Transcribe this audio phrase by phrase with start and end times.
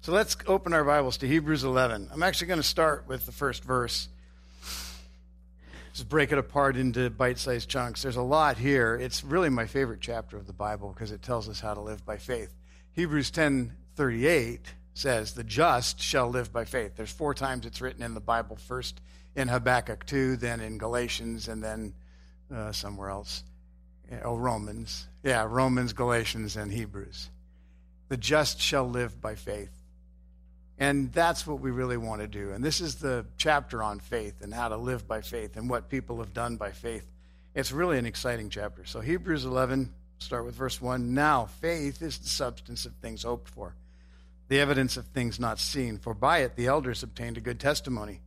[0.00, 2.10] So let's open our Bibles to Hebrews 11.
[2.12, 4.08] I'm actually going to start with the first verse.
[5.92, 8.02] Just break it apart into bite sized chunks.
[8.02, 8.94] There's a lot here.
[8.94, 12.04] It's really my favorite chapter of the Bible because it tells us how to live
[12.04, 12.54] by faith.
[12.92, 18.14] Hebrews 10:38 says, "The just shall live by faith." There's four times it's written in
[18.14, 18.56] the Bible.
[18.56, 19.00] First
[19.34, 21.94] in Habakkuk 2, then in Galatians, and then
[22.54, 23.42] uh, somewhere else.
[24.22, 25.08] Oh, Romans.
[25.24, 27.30] Yeah, Romans, Galatians, and Hebrews.
[28.08, 29.75] The just shall live by faith.
[30.78, 32.52] And that's what we really want to do.
[32.52, 35.88] And this is the chapter on faith and how to live by faith and what
[35.88, 37.06] people have done by faith.
[37.54, 38.84] It's really an exciting chapter.
[38.84, 41.14] So, Hebrews 11, start with verse 1.
[41.14, 43.74] Now, faith is the substance of things hoped for,
[44.48, 45.96] the evidence of things not seen.
[45.96, 48.20] For by it the elders obtained a good testimony.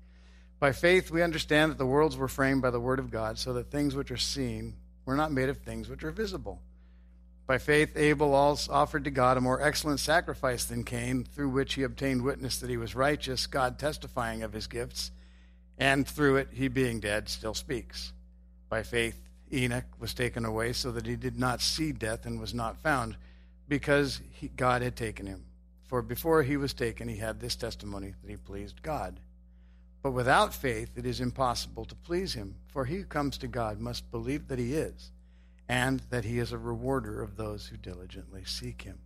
[0.60, 3.54] By faith we understand that the worlds were framed by the word of God, so
[3.54, 4.74] that things which are seen
[5.06, 6.60] were not made of things which are visible.
[7.50, 11.74] By faith, Abel also offered to God a more excellent sacrifice than Cain, through which
[11.74, 15.10] he obtained witness that he was righteous, God testifying of his gifts,
[15.76, 18.14] and through it, he being dead, still speaks.
[18.70, 19.20] By faith,
[19.52, 23.18] Enoch was taken away so that he did not see death and was not found,
[23.68, 25.46] because he, God had taken him.
[25.86, 29.20] For before he was taken, he had this testimony that he pleased God.
[30.04, 33.80] But without faith, it is impossible to please him, for he who comes to God
[33.80, 35.10] must believe that he is
[35.70, 38.98] and that he is a rewarder of those who diligently seek him.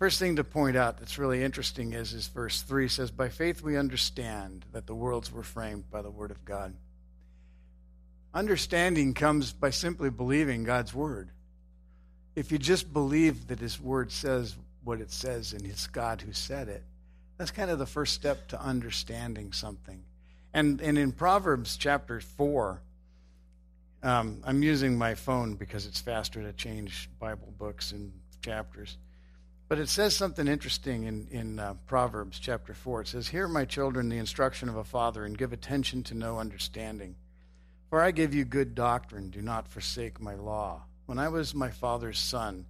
[0.00, 3.62] First thing to point out that's really interesting is, is verse 3 says, By faith
[3.62, 6.74] we understand that the worlds were framed by the word of God.
[8.34, 11.30] Understanding comes by simply believing God's word.
[12.34, 16.32] If you just believe that his word says what it says and it's God who
[16.32, 16.82] said it,
[17.38, 20.02] that's kind of the first step to understanding something.
[20.52, 22.82] And, and in Proverbs chapter 4,
[24.06, 28.98] um, I'm using my phone because it's faster to change Bible books and chapters.
[29.68, 33.00] But it says something interesting in, in uh, Proverbs chapter 4.
[33.00, 36.38] It says, Hear, my children, the instruction of a father, and give attention to know
[36.38, 37.16] understanding.
[37.90, 40.82] For I give you good doctrine, do not forsake my law.
[41.06, 42.66] When I was my father's son,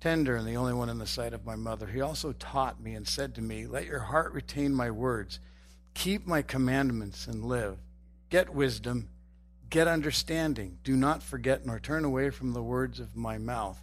[0.00, 2.94] tender and the only one in the sight of my mother, he also taught me
[2.94, 5.38] and said to me, Let your heart retain my words,
[5.92, 7.76] keep my commandments and live.
[8.30, 9.10] Get wisdom
[9.70, 10.78] Get understanding.
[10.82, 13.82] Do not forget nor turn away from the words of my mouth.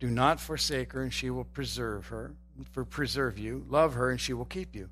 [0.00, 2.34] Do not forsake her, and she will preserve her,
[2.72, 3.64] for preserve you.
[3.68, 4.88] Love her, and she will keep you.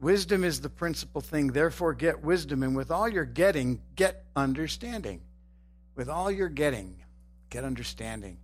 [0.00, 1.48] Wisdom is the principal thing.
[1.48, 5.20] Therefore, get wisdom, and with all you're getting, get understanding.
[5.94, 6.96] With all you're getting,
[7.50, 8.38] get understanding.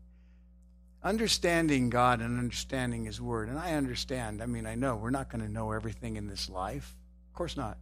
[1.03, 3.49] Understanding God and understanding His Word.
[3.49, 4.43] And I understand.
[4.43, 6.97] I mean, I know we're not going to know everything in this life.
[7.31, 7.79] Of course not.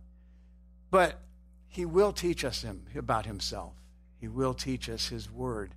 [0.91, 1.21] But
[1.69, 3.75] he will teach us him about himself.
[4.21, 5.73] He will teach us his word.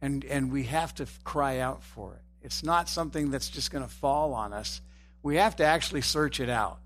[0.00, 2.22] And, and we have to cry out for it.
[2.42, 4.80] It's not something that's just going to fall on us.
[5.22, 6.78] We have to actually search it out.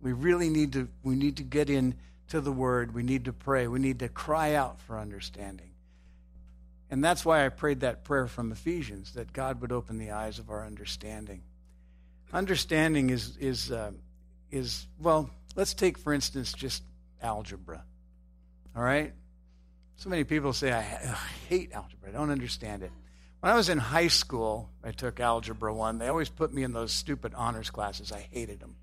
[0.00, 2.94] We really need to, we need to get into the word.
[2.94, 3.66] We need to pray.
[3.66, 5.70] We need to cry out for understanding.
[6.90, 10.38] And that's why I prayed that prayer from Ephesians, that God would open the eyes
[10.38, 11.42] of our understanding.
[12.32, 13.92] Understanding is, is, uh,
[14.50, 16.82] is well, let's take, for instance, just
[17.22, 17.84] algebra.
[18.76, 19.12] All right?
[19.96, 20.80] So many people say, I,
[21.48, 22.08] hate algebra.
[22.08, 22.90] I don't understand it.
[23.40, 25.98] When I was in high school, I took Algebra 1.
[25.98, 28.12] They always put me in those stupid honors classes.
[28.12, 28.76] I hated them.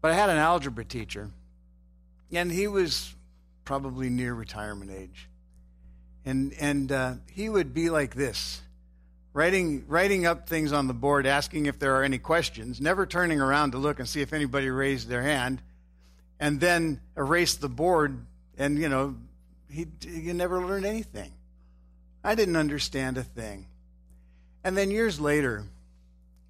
[0.00, 1.30] But I had an algebra teacher,
[2.32, 3.14] and he was
[3.64, 5.28] probably near retirement age.
[6.24, 8.62] And, and uh, he would be like this
[9.32, 13.40] writing, writing up things on the board, asking if there are any questions, never turning
[13.40, 15.60] around to look and see if anybody raised their hand,
[16.40, 18.24] and then erase the board
[18.56, 19.16] and, you know,
[19.70, 21.32] he, he never learned anything.
[22.24, 23.66] I didn't understand a thing.
[24.64, 25.64] And then years later,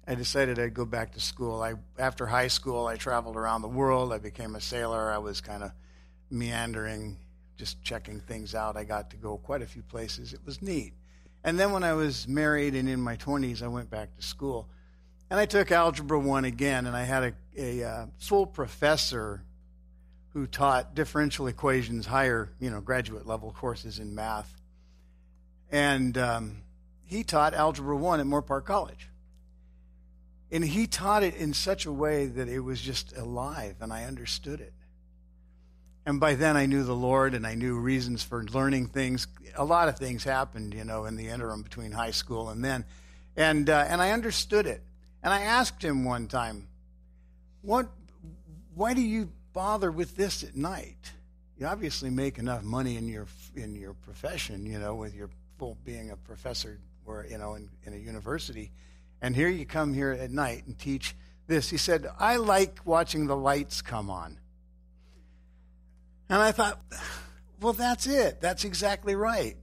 [0.07, 1.61] I decided I'd go back to school.
[1.61, 4.13] I, after high school, I traveled around the world.
[4.13, 5.11] I became a sailor.
[5.11, 5.71] I was kind of
[6.31, 7.17] meandering,
[7.57, 8.77] just checking things out.
[8.77, 10.33] I got to go quite a few places.
[10.33, 10.93] It was neat.
[11.43, 14.69] And then when I was married and in my 20s, I went back to school.
[15.29, 19.43] And I took Algebra 1 again, and I had a, a uh, full professor
[20.33, 24.53] who taught differential equations, higher, you know, graduate level courses in math.
[25.71, 26.63] And um,
[27.03, 29.09] he taught Algebra 1 at Moorpark College.
[30.51, 34.05] And he taught it in such a way that it was just alive and I
[34.05, 34.73] understood it.
[36.05, 39.27] And by then I knew the Lord and I knew reasons for learning things.
[39.57, 42.85] A lot of things happened, you know, in the interim between high school and then.
[43.35, 44.81] And, uh, and I understood it.
[45.21, 46.69] And I asked him one time,
[47.61, 47.89] what,
[48.73, 51.13] why do you bother with this at night?
[51.57, 53.25] You obviously make enough money in your
[53.55, 56.77] in your profession, you know, with your full being a professor
[57.07, 58.71] or you know in, in a university,
[59.19, 61.15] and here you come here at night and teach
[61.47, 61.71] this.
[61.71, 64.37] He said, I like watching the lights come on.
[66.29, 66.79] And I thought,
[67.59, 68.39] well, that's it.
[68.39, 69.57] That's exactly right.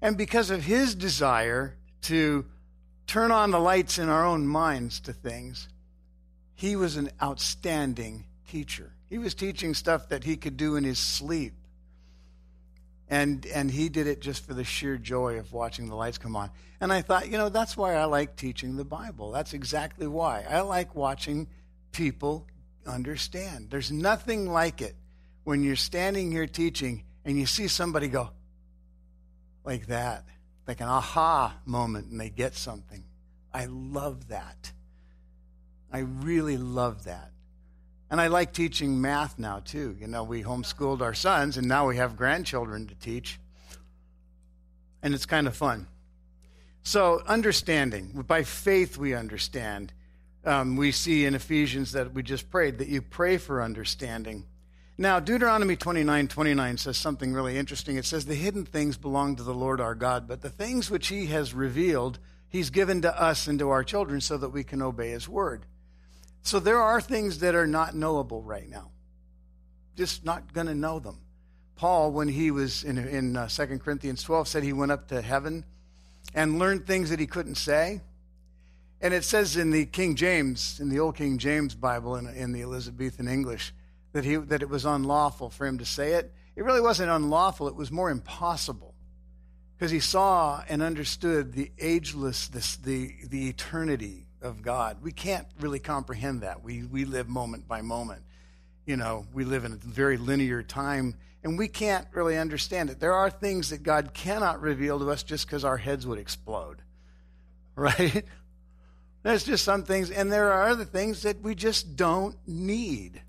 [0.00, 2.46] And because of his desire to
[3.06, 5.68] turn on the lights in our own minds to things,
[6.54, 8.93] he was an outstanding teacher.
[9.14, 11.52] He was teaching stuff that he could do in his sleep.
[13.08, 16.34] And, and he did it just for the sheer joy of watching the lights come
[16.34, 16.50] on.
[16.80, 19.30] And I thought, you know, that's why I like teaching the Bible.
[19.30, 20.44] That's exactly why.
[20.50, 21.46] I like watching
[21.92, 22.48] people
[22.84, 23.70] understand.
[23.70, 24.96] There's nothing like it
[25.44, 28.30] when you're standing here teaching and you see somebody go
[29.62, 30.24] like that,
[30.66, 33.04] like an aha moment, and they get something.
[33.52, 34.72] I love that.
[35.92, 37.30] I really love that.
[38.14, 39.96] And I like teaching math now, too.
[39.98, 43.40] You know, we homeschooled our sons, and now we have grandchildren to teach.
[45.02, 45.88] And it's kind of fun.
[46.84, 48.22] So, understanding.
[48.24, 49.92] By faith, we understand.
[50.44, 54.44] Um, we see in Ephesians that we just prayed that you pray for understanding.
[54.96, 57.96] Now, Deuteronomy 29 29 says something really interesting.
[57.96, 61.08] It says, The hidden things belong to the Lord our God, but the things which
[61.08, 64.82] he has revealed, he's given to us and to our children so that we can
[64.82, 65.66] obey his word.
[66.44, 68.90] So there are things that are not knowable right now.
[69.96, 71.18] Just not going to know them.
[71.74, 75.22] Paul, when he was in, in uh, 2 Corinthians 12, said he went up to
[75.22, 75.64] heaven
[76.34, 78.02] and learned things that he couldn't say.
[79.00, 82.52] And it says in the King James, in the Old King James Bible, in, in
[82.52, 83.72] the Elizabethan English,
[84.12, 86.30] that, he, that it was unlawful for him to say it.
[86.56, 88.94] It really wasn't unlawful, it was more impossible.
[89.76, 94.98] Because he saw and understood the agelessness, the, the eternity of God.
[95.02, 96.62] We can't really comprehend that.
[96.62, 98.22] We, we live moment by moment.
[98.86, 103.00] You know, we live in a very linear time, and we can't really understand it.
[103.00, 106.82] There are things that God cannot reveal to us just because our heads would explode,
[107.76, 108.24] right?
[109.22, 113.22] There's just some things, and there are other things that we just don't need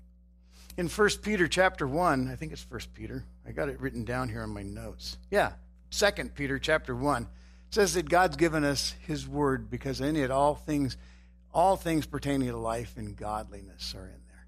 [0.76, 3.24] in 1 Peter chapter 1, I think it's 1 Peter.
[3.46, 5.16] I got it written down here on my notes.
[5.30, 5.52] Yeah,
[5.90, 7.26] 2 Peter chapter 1
[7.70, 10.96] says that God's given us his word because in it all things
[11.56, 14.46] all things pertaining to life and godliness are in there.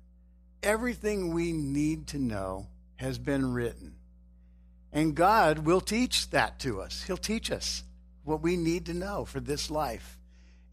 [0.62, 2.66] Everything we need to know
[2.96, 3.94] has been written.
[4.92, 7.04] And God will teach that to us.
[7.04, 7.82] He'll teach us
[8.24, 10.18] what we need to know for this life.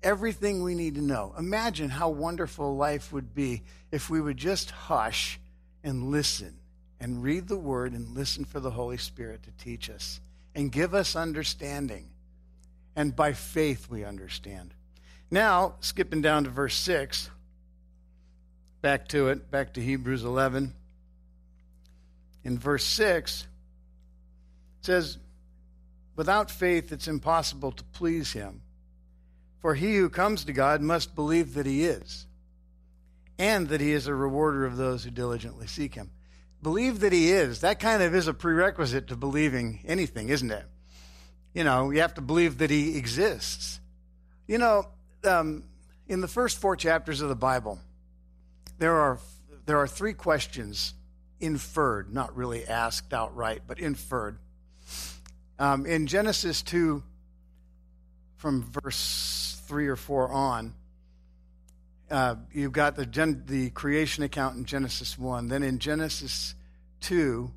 [0.04, 1.34] Everything we need to know.
[1.40, 5.40] Imagine how wonderful life would be if we would just hush
[5.86, 6.58] and listen
[7.00, 10.20] and read the word and listen for the Holy Spirit to teach us
[10.54, 12.10] and give us understanding.
[12.96, 14.74] And by faith we understand.
[15.30, 17.30] Now, skipping down to verse 6,
[18.82, 20.74] back to it, back to Hebrews 11.
[22.44, 25.18] In verse 6, it says,
[26.16, 28.62] Without faith it's impossible to please him.
[29.60, 32.28] For he who comes to God must believe that he is
[33.38, 36.12] and that he is a rewarder of those who diligently seek him.
[36.62, 37.62] Believe that he is.
[37.62, 40.66] That kind of is a prerequisite to believing anything, isn't it?
[41.56, 43.80] You know, you have to believe that he exists.
[44.46, 44.90] You know,
[45.24, 45.64] um,
[46.08, 47.80] in the first four chapters of the Bible,
[48.78, 49.20] there are
[49.66, 50.94] there are three questions
[51.40, 54.38] inferred, not really asked outright, but inferred.
[55.58, 57.04] Um, in Genesis two,
[58.36, 60.74] from verse three or four on,
[62.12, 65.48] uh, you've got the, gen- the creation account in Genesis 1.
[65.48, 66.54] Then in Genesis
[67.02, 67.52] 2,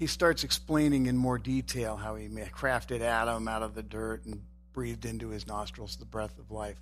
[0.00, 4.42] he starts explaining in more detail how he crafted Adam out of the dirt and
[4.72, 6.80] breathed into his nostrils the breath of life.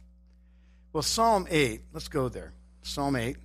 [0.93, 2.53] Well, Psalm 8, let's go there.
[2.83, 3.37] Psalm 8.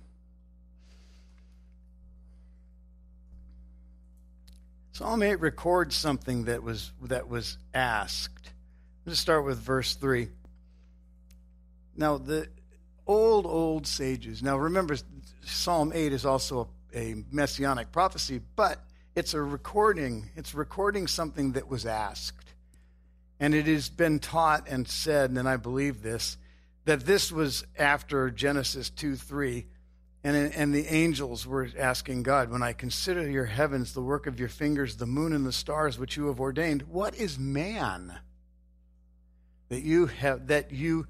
[4.92, 8.52] Psalm 8 records something that was, that was asked.
[9.04, 10.28] Let's start with verse 3.
[11.96, 12.46] Now, the,
[13.08, 14.40] old, old sages.
[14.40, 14.94] Now, remember,
[15.44, 18.78] Psalm 8 is also a, a messianic prophecy, but
[19.14, 20.30] it's a recording.
[20.36, 22.52] It's recording something that was asked.
[23.40, 26.36] And it has been taught and said, and I believe this,
[26.84, 29.66] that this was after Genesis 2 3.
[30.26, 34.40] And, and the angels were asking God, When I consider your heavens, the work of
[34.40, 38.18] your fingers, the moon and the stars which you have ordained, what is man
[39.68, 41.06] that you have that you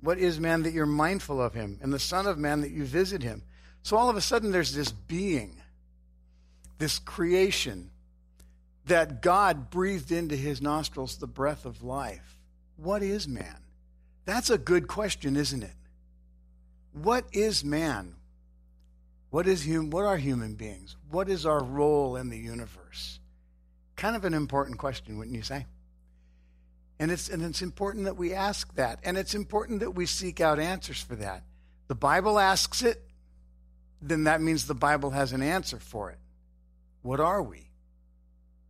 [0.00, 1.78] what is man that you're mindful of him?
[1.80, 3.42] And the Son of Man that you visit him.
[3.82, 5.60] So all of a sudden, there's this being,
[6.78, 7.90] this creation
[8.86, 12.38] that God breathed into his nostrils the breath of life.
[12.76, 13.58] What is man?
[14.24, 15.74] That's a good question, isn't it?
[16.92, 18.14] What is man?
[19.30, 20.96] What is hum- what are human beings?
[21.10, 23.18] What is our role in the universe?
[23.96, 25.66] Kind of an important question, wouldn't you say?
[26.98, 29.00] And it's, and it's important that we ask that.
[29.02, 31.42] And it's important that we seek out answers for that.
[31.88, 33.02] the Bible asks it,
[34.00, 36.18] then that means the Bible has an answer for it.
[37.04, 37.68] What are we?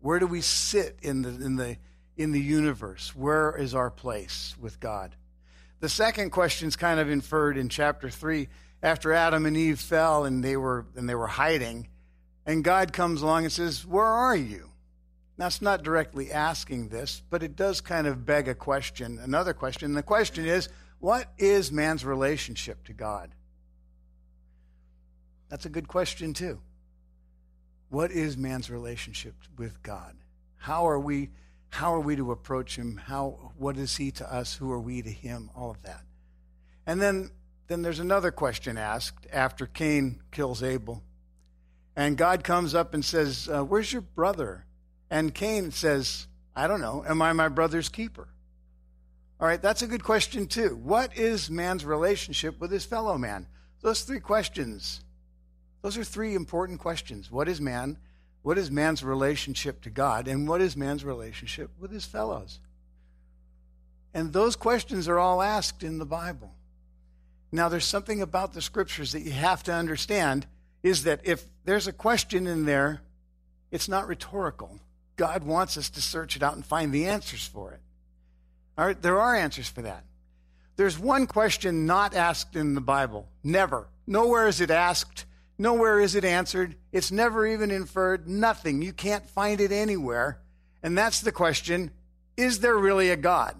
[0.01, 1.77] Where do we sit in the, in the,
[2.17, 3.15] in the universe?
[3.15, 5.15] Where is our place with God?
[5.79, 8.49] The second question is kind of inferred in chapter 3
[8.83, 11.87] after Adam and Eve fell and they were and they were hiding
[12.45, 14.73] and God comes along and says, "Where are you?"
[15.39, 19.55] Now it's not directly asking this, but it does kind of beg a question, another
[19.55, 19.95] question.
[19.95, 23.31] The question is, what is man's relationship to God?
[25.49, 26.61] That's a good question too.
[27.95, 30.17] What is man's relationship with God?
[30.57, 31.31] How are we
[31.71, 32.97] how are we to approach him?
[32.97, 34.57] How what is he to us?
[34.57, 35.49] Who are we to him?
[35.55, 36.03] All of that.
[36.89, 37.31] And then
[37.69, 41.05] then there's another question asked after Cain kills Abel.
[41.95, 44.67] And God comes up and says, uh, Where's your brother?
[45.09, 47.05] And Cain says, I don't know.
[47.07, 48.27] Am I my brother's keeper?
[49.39, 50.81] All right, that's a good question, too.
[50.83, 53.47] What is man's relationship with his fellow man?
[53.83, 55.05] Those three questions.
[55.85, 57.31] Those are three important questions.
[57.31, 57.99] What is man?
[58.41, 60.29] What is man's relationship to God?
[60.29, 62.59] And what is man's relationship with his fellows?
[64.15, 66.55] And those questions are all asked in the Bible.
[67.53, 70.47] Now, there's something about the scriptures that you have to understand
[70.83, 73.03] is that if there's a question in there,
[73.71, 74.81] it's not rhetorical.
[75.17, 77.81] God wants us to search it out and find the answers for it.
[78.79, 80.05] All right, there are answers for that.
[80.77, 83.29] There's one question not asked in the Bible.
[83.43, 83.87] Never.
[84.07, 85.27] Nowhere is it asked.
[85.65, 86.77] Nowhere is it answered.
[86.93, 88.29] It's never even inferred.
[88.29, 88.83] Nothing.
[88.83, 90.39] You can't find it anywhere.
[90.83, 91.91] And that's the question
[92.37, 93.57] Is there really a God?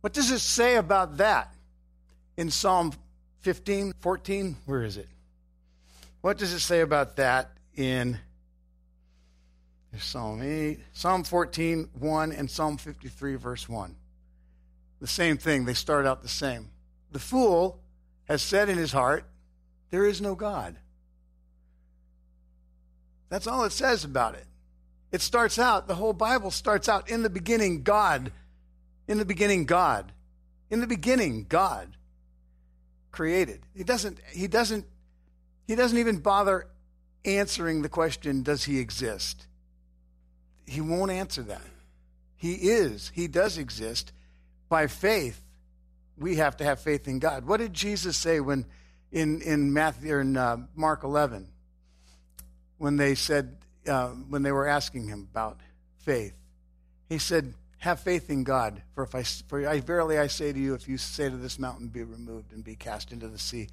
[0.00, 1.52] What does it say about that?
[2.36, 2.92] in Psalm
[3.40, 5.08] 15, 14, where is it?
[6.20, 8.18] What does it say about that in
[9.98, 13.94] Psalm 8, Psalm 14, 1, and Psalm 53, verse 1?
[15.00, 15.64] The same thing.
[15.64, 16.70] They start out the same.
[17.12, 17.80] The fool
[18.24, 19.24] has said in his heart,
[19.90, 20.76] There is no God.
[23.28, 24.46] That's all it says about it.
[25.12, 28.32] It starts out, the whole Bible starts out in the beginning, God.
[29.08, 30.12] In the beginning, God.
[30.70, 31.96] In the beginning, God
[33.12, 33.60] created.
[33.74, 34.84] He doesn't, he doesn't,
[35.66, 36.66] he doesn't even bother
[37.24, 39.46] answering the question, does he exist?
[40.66, 41.62] He won't answer that.
[42.36, 44.12] He is, he does exist.
[44.68, 45.40] By faith,
[46.18, 47.46] we have to have faith in God.
[47.46, 48.66] What did Jesus say when
[49.12, 51.48] in, in Matthew in uh, Mark 11
[52.78, 55.60] when they said, uh, when they were asking him about
[55.98, 56.34] faith?
[57.08, 58.82] He said, have faith in God.
[58.94, 61.58] For if I, for I verily I say to you, if you say to this
[61.58, 63.68] mountain, be removed and be cast into the sea,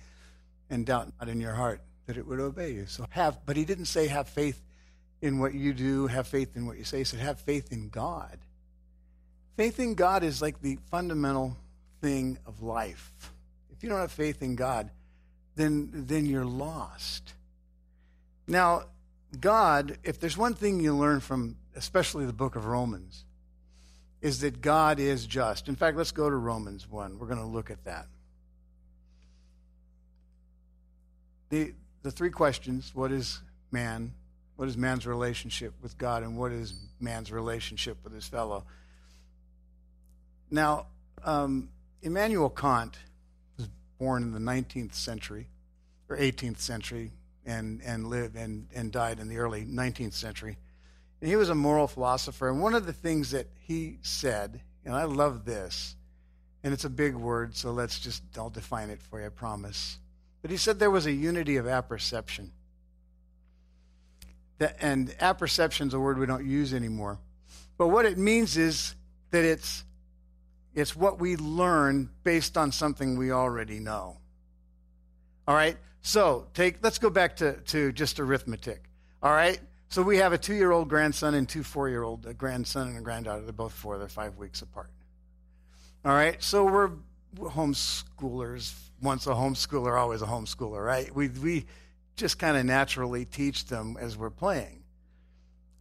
[0.70, 2.86] and doubt not in your heart that it would obey you.
[2.86, 4.62] So have, but he didn't say have faith
[5.22, 7.00] in what you do, have faith in what you say.
[7.00, 8.38] He said have faith in God.
[9.56, 11.56] Faith in God is like the fundamental
[12.02, 13.12] thing of life.
[13.72, 14.90] If you don't have faith in God,
[15.56, 17.34] then then you're lost.
[18.48, 18.84] Now,
[19.40, 23.26] God, if there's one thing you learn from especially the book of Romans,
[24.22, 25.68] is that God is just.
[25.68, 27.20] In fact, let's go to Romans 1.
[27.20, 28.08] We're going to look at that.
[31.50, 33.42] The, the three questions what is
[33.72, 34.14] man?
[34.56, 36.24] What is man's relationship with God?
[36.24, 38.66] And what is man's relationship with his fellow?
[40.50, 40.88] Now,
[41.24, 41.70] um,
[42.02, 42.98] Immanuel Kant
[44.04, 45.48] born in the 19th century
[46.10, 47.14] or 18th century
[47.46, 50.58] and, and lived and, and died in the early 19th century.
[51.22, 52.50] And he was a moral philosopher.
[52.50, 55.96] And one of the things that he said, and I love this,
[56.66, 59.98] and it's a big word, so let's just, I'll define it for you, I promise.
[60.42, 62.52] But he said there was a unity of apperception.
[64.58, 67.20] That, and apperception is a word we don't use anymore.
[67.78, 68.96] But what it means is
[69.32, 69.86] that it's,
[70.76, 74.18] it's what we learn based on something we already know.
[75.48, 75.78] All right?
[76.02, 78.90] So take let's go back to, to just arithmetic.
[79.22, 79.60] All right?
[79.90, 82.98] So we have a two year old grandson and two four year old grandson and
[82.98, 83.44] a granddaughter.
[83.44, 84.90] They're both four, they're five weeks apart.
[86.06, 86.90] All right, so we're
[87.38, 88.74] homeschoolers.
[89.02, 91.14] Once a homeschooler, always a homeschooler, right?
[91.16, 91.66] We, we
[92.16, 94.84] just kind of naturally teach them as we're playing.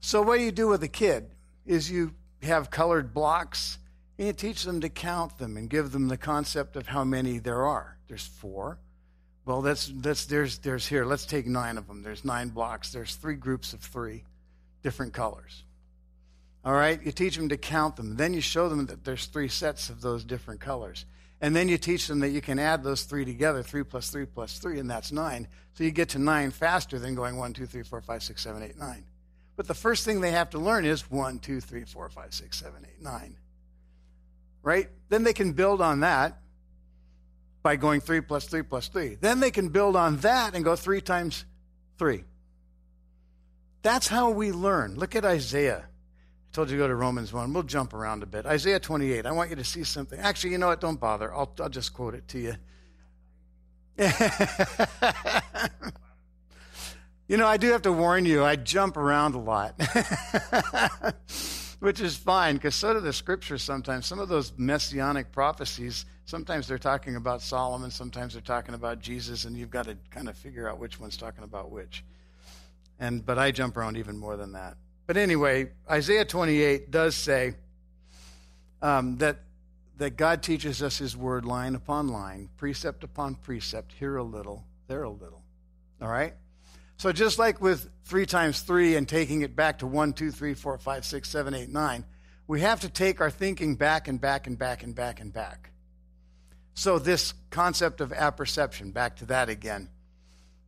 [0.00, 1.34] So, what you do with a kid
[1.66, 3.78] is you have colored blocks
[4.22, 7.64] you teach them to count them and give them the concept of how many there
[7.64, 7.98] are.
[8.08, 8.78] There's four.
[9.44, 11.04] Well, that's, that's, there's, there's here.
[11.04, 12.02] Let's take nine of them.
[12.02, 12.92] There's nine blocks.
[12.92, 14.24] There's three groups of three
[14.82, 15.64] different colors.
[16.64, 17.02] All right?
[17.02, 18.16] You teach them to count them.
[18.16, 21.06] Then you show them that there's three sets of those different colors.
[21.40, 24.26] And then you teach them that you can add those three together, three plus three
[24.26, 25.48] plus three, and that's nine.
[25.74, 28.62] So you get to nine faster than going one, two, three, four, five, six, seven,
[28.62, 29.04] eight, nine.
[29.56, 32.60] But the first thing they have to learn is one, two, three, four, five, six,
[32.60, 33.36] seven, eight, nine.
[34.62, 34.88] Right?
[35.08, 36.38] Then they can build on that
[37.62, 39.16] by going 3 plus 3 plus 3.
[39.20, 41.44] Then they can build on that and go 3 times
[41.98, 42.24] 3.
[43.82, 44.94] That's how we learn.
[44.94, 45.84] Look at Isaiah.
[45.86, 47.52] I told you to go to Romans 1.
[47.52, 48.46] We'll jump around a bit.
[48.46, 49.26] Isaiah 28.
[49.26, 50.18] I want you to see something.
[50.18, 50.80] Actually, you know what?
[50.80, 51.32] Don't bother.
[51.34, 52.54] I'll, I'll just quote it to you.
[57.28, 59.78] you know, I do have to warn you, I jump around a lot,
[61.82, 64.06] which is fine because so do the scriptures sometimes.
[64.06, 69.46] Some of those messianic prophecies, sometimes they're talking about Solomon, sometimes they're talking about Jesus,
[69.46, 72.04] and you've got to kind of figure out which one's talking about which.
[73.00, 74.76] And but I jump around even more than that.
[75.08, 77.54] But anyway, Isaiah 28 does say
[78.80, 79.40] um, that
[79.98, 84.64] that God teaches us His Word line upon line, precept upon precept, here a little,
[84.86, 85.42] there a little.
[86.00, 86.34] All right?
[87.02, 90.54] So just like with three times three and taking it back to one, two, three,
[90.54, 92.04] four, five, six, seven, eight, nine,
[92.46, 95.72] we have to take our thinking back and back and back and back and back.
[96.74, 99.88] So this concept of apperception, back to that again,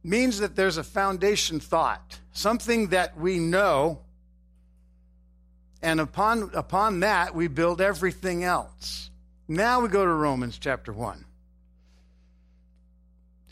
[0.03, 4.01] means that there's a foundation thought, something that we know,
[5.83, 9.09] and upon, upon that we build everything else.
[9.47, 11.25] Now we go to Romans chapter 1.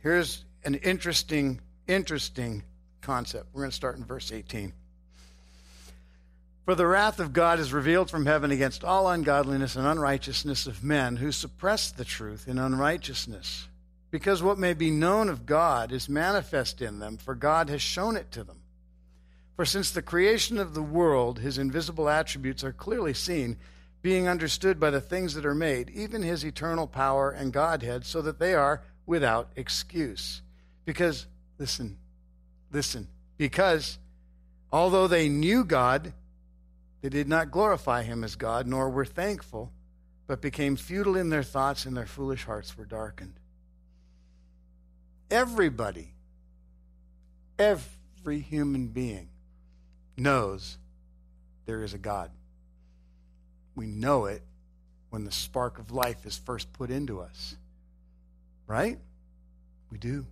[0.02, 2.64] Here's an interesting, interesting
[3.02, 3.48] concept.
[3.52, 4.72] We're going to start in verse 18.
[6.64, 10.84] For the wrath of God is revealed from heaven against all ungodliness and unrighteousness of
[10.84, 13.66] men who suppress the truth in unrighteousness.
[14.12, 18.16] Because what may be known of God is manifest in them, for God has shown
[18.16, 18.60] it to them.
[19.56, 23.56] For since the creation of the world, his invisible attributes are clearly seen
[24.02, 28.22] being understood by the things that are made, even his eternal power and Godhead, so
[28.22, 30.42] that they are without excuse.
[30.84, 31.26] Because,
[31.58, 31.98] listen,
[32.72, 33.98] listen, because
[34.72, 36.12] although they knew God,
[37.02, 39.72] they did not glorify him as God, nor were thankful,
[40.26, 43.34] but became futile in their thoughts, and their foolish hearts were darkened.
[45.30, 46.14] Everybody,
[47.58, 49.28] every human being
[50.16, 50.78] knows
[51.66, 52.30] there is a God.
[53.74, 54.42] We know it
[55.10, 57.56] when the spark of life is first put into us.
[58.66, 58.98] Right?
[59.90, 60.26] We do.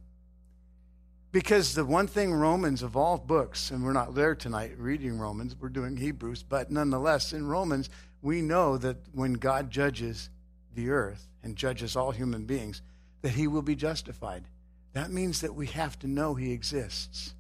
[1.33, 5.55] Because the one thing Romans of all books, and we're not there tonight reading Romans,
[5.59, 7.89] we're doing Hebrews, but nonetheless, in Romans,
[8.21, 10.29] we know that when God judges
[10.75, 12.83] the earth and judges all human beings,
[13.23, 14.45] that he will be justified.
[14.93, 17.35] That means that we have to know he exists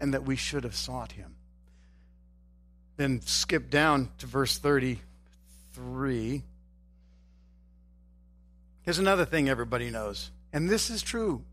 [0.00, 1.36] and that we should have sought him.
[2.96, 5.00] Then skip down to verse 30
[5.74, 6.42] 3.
[8.82, 11.44] Here's another thing everybody knows, and this is true.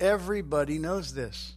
[0.00, 1.54] Everybody knows this.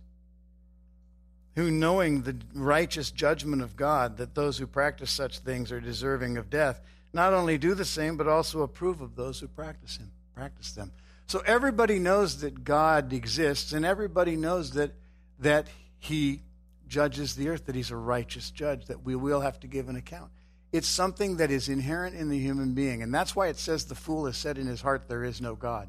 [1.55, 6.37] Who, knowing the righteous judgment of God, that those who practice such things are deserving
[6.37, 6.81] of death,
[7.13, 10.91] not only do the same, but also approve of those who practice him, practice them.
[11.25, 14.91] So everybody knows that God exists, and everybody knows that
[15.39, 15.67] that
[15.99, 16.41] He
[16.87, 19.95] judges the earth, that He's a righteous judge, that we will have to give an
[19.95, 20.31] account.
[20.71, 23.01] It's something that is inherent in the human being.
[23.01, 25.55] And that's why it says the fool has said in his heart, There is no
[25.55, 25.87] God.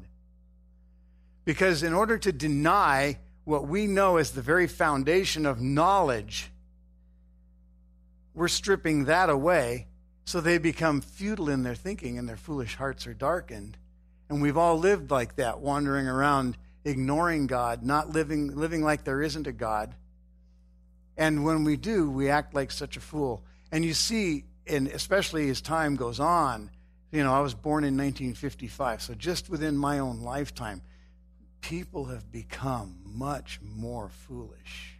[1.49, 6.51] Because in order to deny what we know as the very foundation of knowledge,
[8.35, 9.87] we're stripping that away
[10.25, 13.77] so they become futile in their thinking and their foolish hearts are darkened.
[14.29, 19.23] And we've all lived like that, wandering around, ignoring God, not living, living like there
[19.23, 19.95] isn't a God.
[21.17, 23.43] And when we do, we act like such a fool.
[23.71, 26.69] And you see and especially as time goes on,
[27.11, 30.83] you know, I was born in 1955, so just within my own lifetime,
[31.61, 34.95] people have become much more foolish.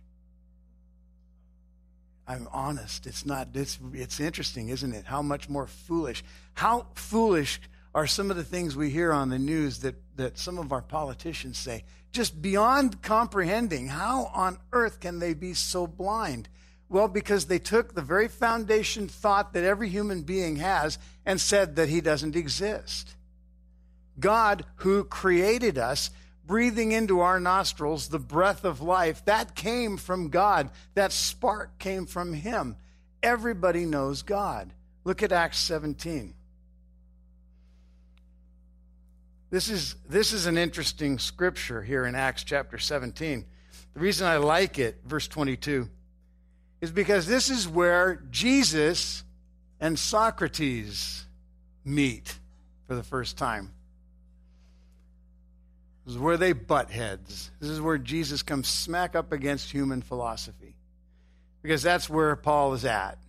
[2.27, 3.07] I'm honest.
[3.07, 5.05] It's not, it's, it's interesting, isn't it?
[5.05, 6.23] How much more foolish.
[6.53, 7.59] How foolish
[7.95, 10.83] are some of the things we hear on the news that, that some of our
[10.83, 11.85] politicians say?
[12.11, 13.87] Just beyond comprehending.
[13.87, 16.49] How on earth can they be so blind?
[16.87, 21.75] Well, because they took the very foundation thought that every human being has and said
[21.77, 23.15] that he doesn't exist.
[24.19, 26.11] God, who created us,
[26.49, 30.71] breathing into our nostrils the breath of life, that came from God.
[30.95, 32.75] That spark came from Him.
[33.21, 34.73] Everybody knows God.
[35.03, 36.33] Look at Acts 17.
[39.51, 43.45] This is, this is an interesting scripture here in Acts chapter 17.
[43.93, 45.87] The reason I like it, verse 22
[46.81, 49.23] is because this is where Jesus
[49.79, 51.25] and Socrates
[51.85, 52.39] meet
[52.87, 53.71] for the first time.
[56.09, 57.51] This is where they butt heads.
[57.59, 60.73] This is where Jesus comes smack up against human philosophy.
[61.61, 63.19] Because that's where Paul is at.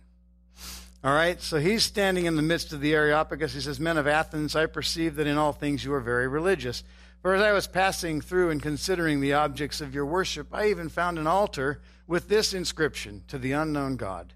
[1.03, 3.53] All right, so he's standing in the midst of the Areopagus.
[3.53, 6.83] He says, Men of Athens, I perceive that in all things you are very religious.
[7.21, 10.89] For as I was passing through and considering the objects of your worship, I even
[10.89, 14.33] found an altar with this inscription to the unknown God.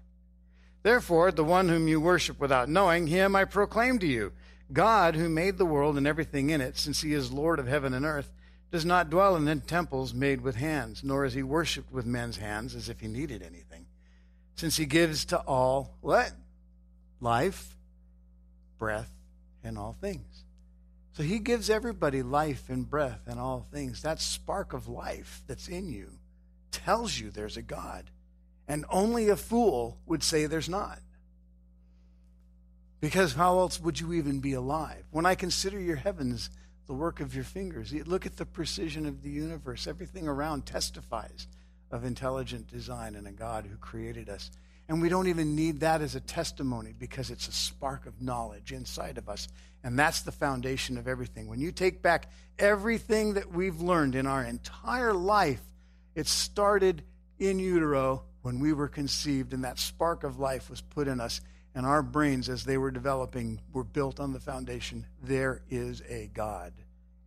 [0.84, 4.34] Therefore, the one whom you worship without knowing, him I proclaim to you.
[4.72, 7.92] God, who made the world and everything in it, since he is Lord of heaven
[7.92, 8.30] and earth,
[8.76, 12.74] does not dwell in temples made with hands, nor is he worshipped with men's hands
[12.74, 13.86] as if he needed anything.
[14.56, 16.30] Since he gives to all what?
[17.22, 17.74] life,
[18.76, 19.10] breath,
[19.64, 20.44] and all things.
[21.14, 24.02] So he gives everybody life and breath and all things.
[24.02, 26.10] That spark of life that's in you
[26.70, 28.10] tells you there's a God.
[28.68, 30.98] And only a fool would say there's not.
[33.00, 35.04] Because how else would you even be alive?
[35.12, 36.50] When I consider your heavens,
[36.86, 39.86] the work of your fingers, look at the precision of the universe.
[39.86, 41.48] Everything around testifies
[41.90, 44.50] of intelligent design and a God who created us.
[44.88, 48.72] And we don't even need that as a testimony because it's a spark of knowledge
[48.72, 49.48] inside of us.
[49.82, 51.48] And that's the foundation of everything.
[51.48, 55.62] When you take back everything that we've learned in our entire life,
[56.14, 57.02] it started
[57.38, 61.40] in utero when we were conceived, and that spark of life was put in us.
[61.76, 66.30] And our brains, as they were developing, were built on the foundation there is a
[66.32, 66.72] God,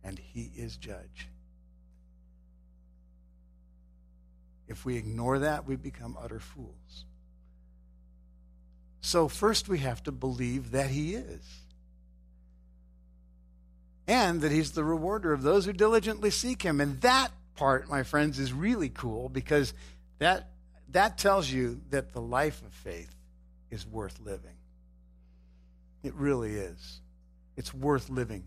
[0.02, 1.28] and He is judge.
[4.66, 7.04] If we ignore that, we become utter fools.
[9.02, 11.60] So, first we have to believe that He is.
[14.08, 16.80] And that He's the rewarder of those who diligently seek Him.
[16.80, 19.74] And that part, my friends, is really cool because
[20.18, 20.48] that,
[20.88, 23.14] that tells you that the life of faith
[23.70, 24.56] is worth living.
[26.02, 27.00] It really is.
[27.56, 28.44] It's worth living.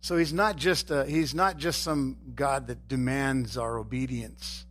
[0.00, 4.64] So he's not just a, he's not just some God that demands our obedience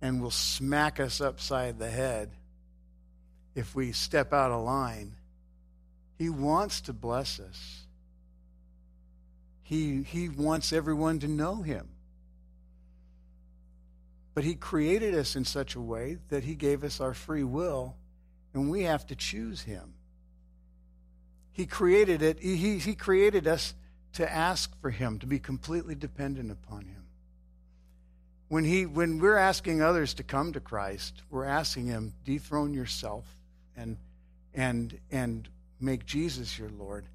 [0.00, 2.30] and will smack us upside the head
[3.54, 5.12] if we step out of line.
[6.18, 7.86] He wants to bless us.
[9.62, 11.88] He, he wants everyone to know him.
[14.34, 17.94] But he created us in such a way that he gave us our free will,
[18.54, 19.94] and we have to choose him.
[21.52, 23.74] He created it, he, he created us
[24.14, 27.04] to ask for him, to be completely dependent upon him.
[28.48, 33.24] When, he, when we're asking others to come to Christ, we're asking him, dethrone yourself
[33.76, 33.96] and
[34.54, 35.48] and and
[35.80, 37.06] make Jesus your Lord.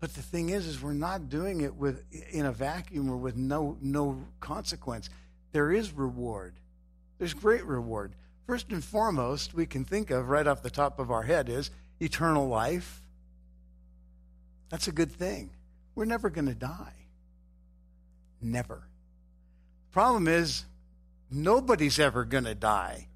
[0.00, 3.36] But the thing is, is we're not doing it with in a vacuum or with
[3.36, 5.08] no no consequence.
[5.52, 6.54] There is reward.
[7.18, 8.12] There's great reward.
[8.46, 11.70] First and foremost, we can think of right off the top of our head is
[11.98, 13.00] eternal life.
[14.68, 15.50] That's a good thing.
[15.94, 16.94] We're never going to die.
[18.42, 18.82] Never.
[19.92, 20.64] Problem is,
[21.30, 23.08] nobody's ever going to die.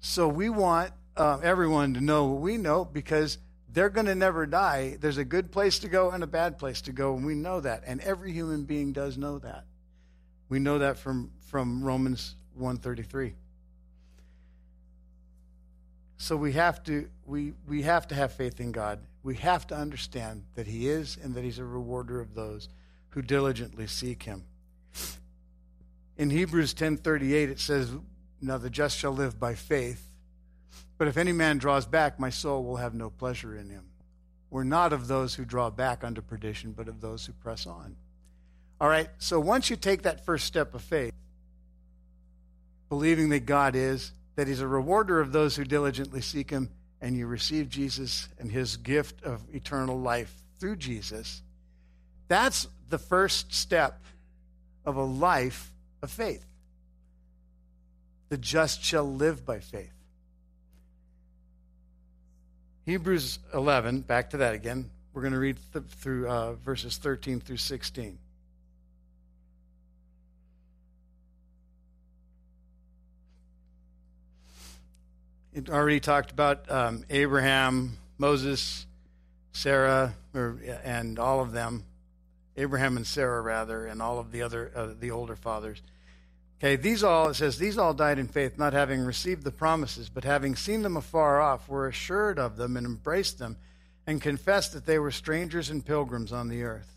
[0.00, 3.38] So we want uh, everyone to know what we know because
[3.72, 4.96] they're going to never die.
[5.00, 7.60] There's a good place to go and a bad place to go, and we know
[7.60, 7.84] that.
[7.86, 9.64] And every human being does know that.
[10.48, 13.34] We know that from, from Romans 133.
[16.16, 19.00] So we have to we, we have to have faith in God.
[19.22, 22.68] We have to understand that He is and that He's a rewarder of those
[23.10, 24.44] who diligently seek Him.
[26.16, 27.90] In Hebrews 10:38 it says,
[28.40, 30.08] "Now the just shall live by faith."
[30.96, 33.84] But if any man draws back, my soul will have no pleasure in him.
[34.50, 37.96] We're not of those who draw back unto perdition, but of those who press on.
[38.80, 41.12] All right, so once you take that first step of faith,
[42.88, 46.70] believing that God is, that He's a rewarder of those who diligently seek Him,
[47.00, 51.42] and you receive Jesus and His gift of eternal life through Jesus,
[52.28, 54.00] that's the first step
[54.84, 55.70] of a life
[56.02, 56.44] of faith.
[58.28, 59.92] The just shall live by faith.
[62.86, 64.90] Hebrews 11, back to that again.
[65.12, 68.18] We're going to read th- through uh, verses 13 through 16.
[75.54, 78.86] It already talked about um, Abraham, Moses,
[79.52, 81.84] Sarah, or, and all of them.
[82.56, 85.80] Abraham and Sarah, rather, and all of the other uh, the older fathers.
[86.58, 90.08] Okay, these all, it says, these all died in faith, not having received the promises,
[90.08, 93.56] but having seen them afar off, were assured of them and embraced them,
[94.08, 96.96] and confessed that they were strangers and pilgrims on the earth.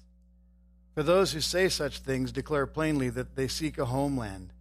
[0.96, 4.52] For those who say such things declare plainly that they seek a homeland.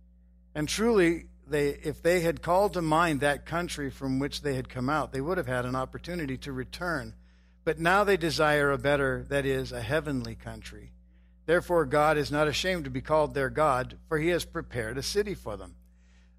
[0.55, 4.69] And truly, they, if they had called to mind that country from which they had
[4.69, 7.15] come out, they would have had an opportunity to return.
[7.65, 10.93] But now they desire a better, that is, a heavenly country.
[11.47, 15.03] Therefore, God is not ashamed to be called their God, for he has prepared a
[15.03, 15.77] city for them.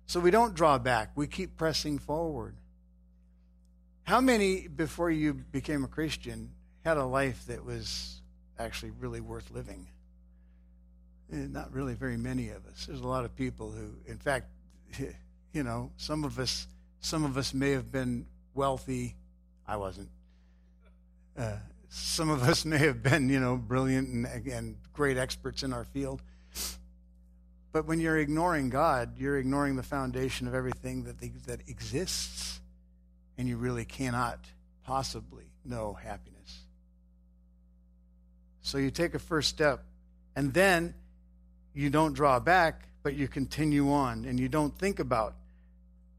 [0.06, 2.56] So we don't draw back, we keep pressing forward.
[4.04, 6.52] How many, before you became a Christian,
[6.86, 8.22] had a life that was
[8.58, 9.88] actually really worth living?
[11.32, 12.86] Eh, not really very many of us.
[12.86, 14.48] There's a lot of people who, in fact,
[15.54, 16.67] you know, some of us,
[17.00, 19.15] some of us may have been wealthy.
[19.67, 20.10] I wasn't.
[21.38, 21.58] Uh,
[21.89, 25.86] some of us may have been, you know, brilliant and, and great experts in our
[25.86, 26.21] field.
[27.71, 32.60] But when you're ignoring God, you're ignoring the foundation of everything that, that exists,
[33.38, 34.39] and you really cannot
[34.84, 36.63] possibly know happiness.
[38.62, 39.84] So you take a first step,
[40.36, 40.95] and then
[41.73, 45.34] you don't draw back, but you continue on, and you don't think about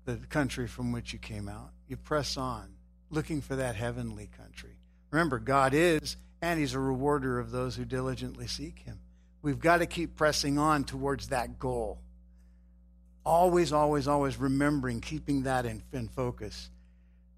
[0.07, 1.69] the country from which you came out.
[1.87, 2.67] You press on,
[3.11, 4.79] looking for that heavenly country.
[5.11, 9.01] Remember, God is, and He's a rewarder of those who diligently seek Him.
[9.43, 11.99] We've got to keep pressing on towards that goal.
[13.23, 16.71] Always, always, always remembering, keeping that in, in focus,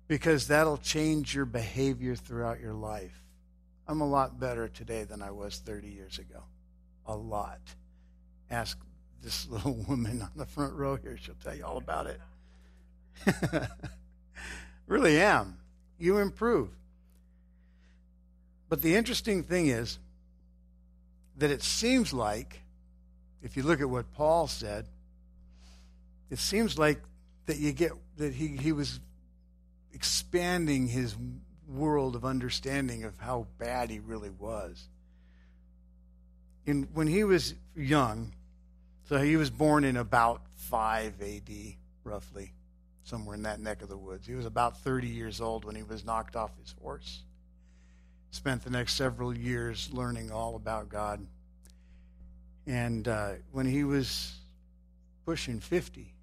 [0.06, 3.24] because that'll change your behavior throughout your life.
[3.88, 6.44] I'm a lot better today than I was 30 years ago.
[7.06, 7.58] A lot.
[8.48, 8.78] Ask
[9.22, 12.20] this little woman on the front row here, she'll tell you all about it.
[14.86, 15.58] really am.
[15.98, 16.70] You improve.
[18.68, 19.98] But the interesting thing is,
[21.40, 22.60] that it seems like,
[23.42, 24.86] if you look at what Paul said,
[26.30, 27.00] it seems like
[27.46, 29.00] that you get that he, he was
[29.92, 31.16] expanding his
[31.66, 34.88] world of understanding of how bad he really was.
[36.66, 38.32] And when he was young,
[39.10, 41.50] so he was born in about 5 AD,
[42.04, 42.54] roughly,
[43.04, 44.26] somewhere in that neck of the woods.
[44.26, 47.24] He was about 30 years old when he was knocked off his horse
[48.30, 51.26] spent the next several years learning all about God.
[52.66, 54.34] And uh, when he was
[55.24, 56.14] pushing 50,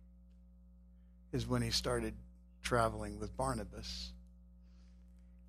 [1.33, 2.13] is when he started
[2.63, 4.11] traveling with Barnabas.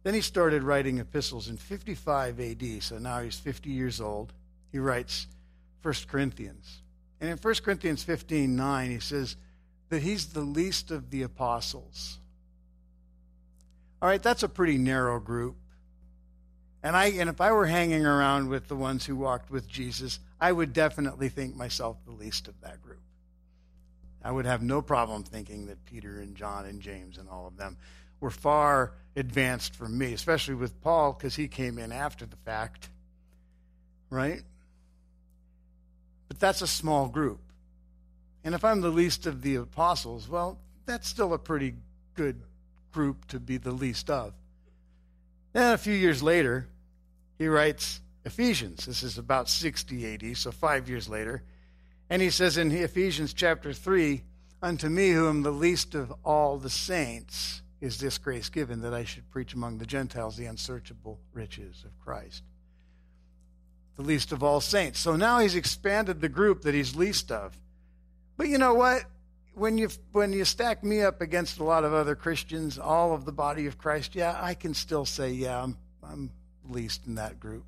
[0.02, 4.32] Then he started writing epistles in 55 AD, so now he's 50 years old.
[4.72, 5.28] He writes
[5.82, 6.82] 1 Corinthians.
[7.20, 9.36] And in 1 Corinthians 15 9, he says
[9.88, 12.18] that he's the least of the apostles.
[14.00, 15.56] All right, that's a pretty narrow group.
[16.82, 20.20] And I and if I were hanging around with the ones who walked with Jesus,
[20.40, 23.00] I would definitely think myself the least of that group.
[24.22, 27.56] I would have no problem thinking that Peter and John and James and all of
[27.56, 27.76] them
[28.20, 32.90] were far advanced from me, especially with Paul because he came in after the fact.
[34.10, 34.42] Right?
[36.28, 37.40] But that's a small group.
[38.44, 41.74] And if I'm the least of the apostles, well, that's still a pretty
[42.14, 42.42] good
[42.92, 44.32] group to be the least of.
[45.52, 46.68] Then a few years later,
[47.38, 48.86] he writes Ephesians.
[48.86, 51.42] This is about 60 AD, so five years later.
[52.10, 54.22] And he says in Ephesians chapter 3
[54.60, 58.92] Unto me, who am the least of all the saints, is this grace given that
[58.92, 62.42] I should preach among the Gentiles the unsearchable riches of Christ.
[63.98, 64.98] The least of all saints.
[64.98, 67.54] So now he's expanded the group that he's least of.
[68.38, 69.04] But you know what?
[69.58, 73.24] when you when you stack me up against a lot of other Christians, all of
[73.24, 76.30] the body of Christ, yeah, I can still say, yeah, I'm I'm
[76.68, 77.64] least in that group.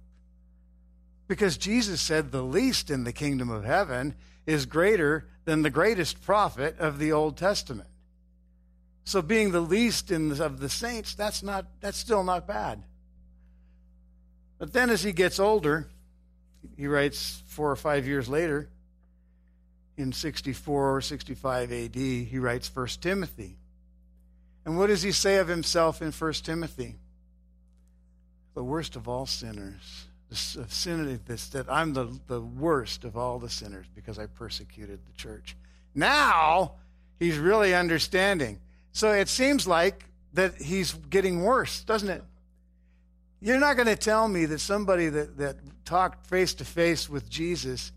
[1.26, 4.14] Because Jesus said the least in the kingdom of heaven
[4.46, 7.88] is greater than the greatest prophet of the Old Testament.
[9.04, 12.82] So being the least in the, of the saints, that's not that's still not bad.
[14.58, 15.88] But then as he gets older,
[16.76, 18.68] he writes 4 or 5 years later,
[19.96, 23.56] in 64 or 65 AD, he writes First Timothy.
[24.64, 26.96] And what does he say of himself in First Timothy?
[28.54, 30.06] The worst of all sinners.
[30.28, 35.00] The Sin, this, that I'm the, the worst of all the sinners because I persecuted
[35.04, 35.56] the church.
[35.94, 36.74] Now
[37.18, 38.60] he's really understanding.
[38.92, 42.22] So it seems like that he's getting worse, doesn't it?
[43.40, 47.28] You're not going to tell me that somebody that, that talked face to face with
[47.30, 47.92] Jesus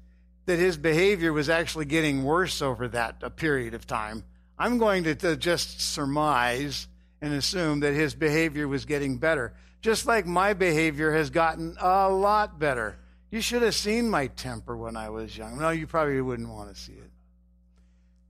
[0.45, 4.23] that his behavior was actually getting worse over that a period of time.
[4.57, 6.87] I'm going to, to just surmise
[7.21, 12.09] and assume that his behavior was getting better, just like my behavior has gotten a
[12.09, 12.97] lot better.
[13.31, 15.57] You should have seen my temper when I was young.
[15.57, 17.11] No, you probably wouldn't want to see it.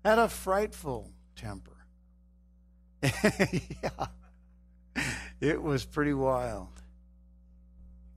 [0.06, 1.72] I had a frightful temper.
[3.02, 4.08] yeah.
[5.42, 6.70] It was pretty wild.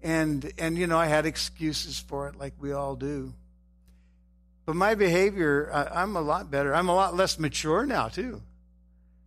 [0.03, 3.33] And and you know, I had excuses for it like we all do.
[4.67, 6.75] But my behavior, I'm a lot better.
[6.75, 8.43] I'm a lot less mature now, too,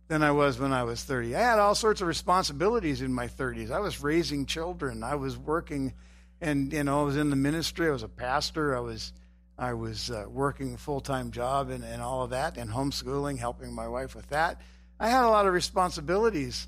[0.08, 1.34] than I was when I was 30.
[1.34, 3.70] I had all sorts of responsibilities in my 30s.
[3.70, 5.02] I was raising children.
[5.02, 5.94] I was working,
[6.42, 7.88] and, you know, I was in the ministry.
[7.88, 8.76] I was a pastor.
[8.76, 9.12] I was.
[9.58, 13.38] I was uh, working a full time job and, and all of that, and homeschooling,
[13.38, 14.58] helping my wife with that.
[14.98, 16.66] I had a lot of responsibilities.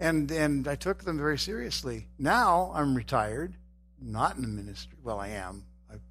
[0.00, 2.08] And, and I took them very seriously.
[2.18, 3.54] Now I'm retired,
[4.00, 4.96] not in the ministry.
[5.02, 5.64] Well, I am.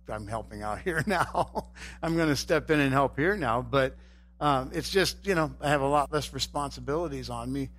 [0.10, 1.68] I, am helping out here now.
[2.02, 3.62] I'm going to step in and help here now.
[3.62, 3.96] But
[4.40, 7.70] um, it's just, you know, I have a lot less responsibilities on me.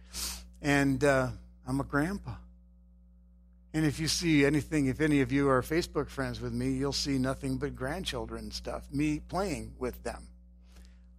[0.62, 1.28] And uh,
[1.66, 2.34] I'm a grandpa.
[3.74, 6.92] And if you see anything, if any of you are Facebook friends with me, you'll
[6.92, 10.28] see nothing but grandchildren stuff, me playing with them.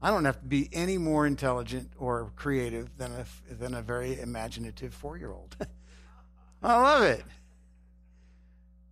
[0.05, 4.19] I don't have to be any more intelligent or creative than a, than a very
[4.19, 5.57] imaginative four year old.
[6.61, 7.23] I love it.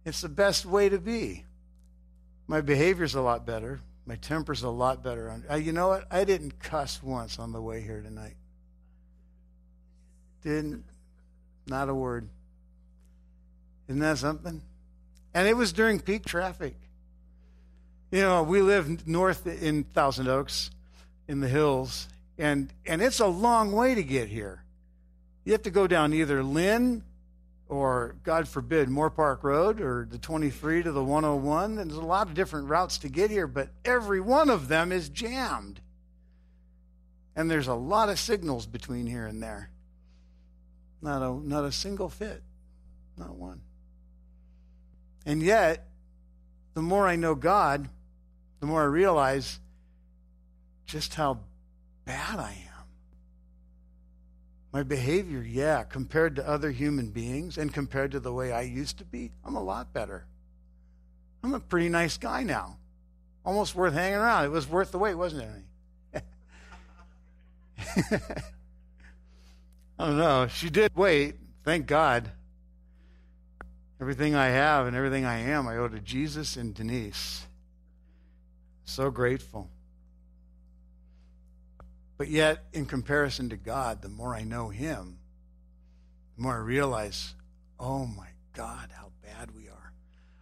[0.05, 1.45] It's the best way to be.
[2.47, 3.79] My behavior's a lot better.
[4.07, 5.39] My temper's a lot better.
[5.47, 6.07] Uh, you know what?
[6.09, 8.37] I didn't cuss once on the way here tonight.
[10.41, 10.83] Didn't.
[11.67, 12.27] Not a word.
[13.87, 14.63] Isn't that something?
[15.35, 16.73] And it was during peak traffic.
[18.09, 20.71] You know, we live north in Thousand Oaks
[21.27, 22.07] in the hills,
[22.37, 24.63] and, and it's a long way to get here.
[25.45, 27.03] You have to go down either Lynn
[27.67, 31.77] or, God forbid, Moorpark Road or the 23 to the 101.
[31.77, 34.91] And there's a lot of different routes to get here, but every one of them
[34.91, 35.81] is jammed.
[37.35, 39.69] And there's a lot of signals between here and there.
[41.01, 42.41] Not a, not a single fit,
[43.17, 43.61] not one.
[45.25, 45.87] And yet,
[46.73, 47.89] the more I know God,
[48.59, 49.59] the more I realize
[50.85, 51.39] just how
[52.05, 52.73] bad I am.
[54.71, 58.97] My behavior, yeah, compared to other human beings and compared to the way I used
[58.97, 60.25] to be, I'm a lot better.
[61.43, 62.77] I'm a pretty nice guy now.
[63.45, 64.45] Almost worth hanging around.
[64.45, 65.43] It was worth the wait, wasn't
[66.13, 66.23] it?
[69.99, 70.47] I don't know.
[70.47, 71.35] She did wait.
[71.63, 72.31] Thank God.
[74.01, 77.45] Everything I have and everything I am, I owe to Jesus and Denise.
[78.85, 79.69] So grateful.
[82.23, 85.17] But yet, in comparison to God, the more I know Him,
[86.37, 87.35] the more I realize,
[87.77, 89.91] oh my God, how bad we are.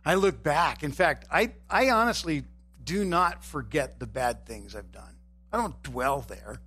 [0.06, 0.84] I look back.
[0.84, 2.44] In fact, I, I honestly
[2.84, 5.16] do not forget the bad things I've done.
[5.52, 6.62] I don't dwell there,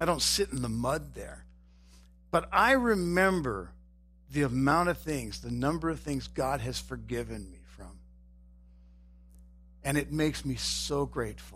[0.00, 1.44] I don't sit in the mud there.
[2.32, 3.70] But I remember
[4.32, 8.00] the amount of things, the number of things God has forgiven me from.
[9.84, 11.55] And it makes me so grateful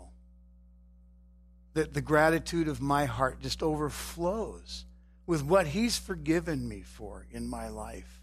[1.73, 4.85] that the gratitude of my heart just overflows
[5.25, 8.21] with what he's forgiven me for in my life.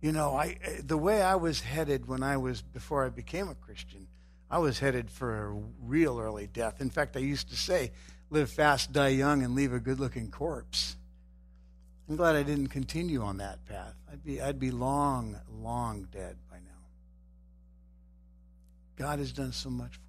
[0.00, 3.54] You know, I the way I was headed when I was before I became a
[3.54, 4.06] Christian,
[4.50, 6.80] I was headed for a real early death.
[6.80, 7.90] In fact, I used to say,
[8.30, 10.96] live fast, die young, and leave a good-looking corpse.
[12.08, 13.94] I'm glad I didn't continue on that path.
[14.12, 16.84] I'd be I'd be long, long dead by now.
[18.96, 20.05] God has done so much for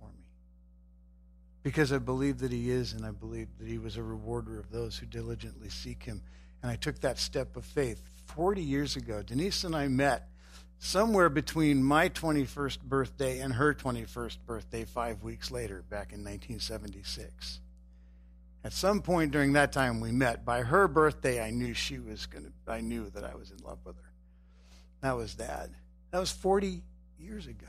[1.68, 4.72] because I believe that He is, and I believe that He was a rewarder of
[4.72, 6.22] those who diligently seek Him.
[6.64, 9.22] And I took that step of faith 40 years ago.
[9.22, 10.30] Denise and I met
[10.80, 17.60] somewhere between my 21st birthday and her 21st birthday, five weeks later, back in 1976.
[18.64, 20.46] At some point during that time we met.
[20.46, 23.58] By her birthday, I knew she was going to, I knew that I was in
[23.58, 24.12] love with her.
[25.02, 25.70] That was that.
[26.12, 26.82] That was 40
[27.20, 27.68] years ago